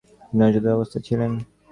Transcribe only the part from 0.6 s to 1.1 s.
অবস্থায়